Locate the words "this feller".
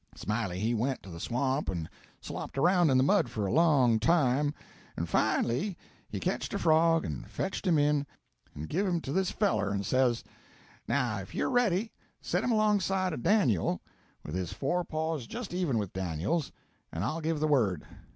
9.11-9.69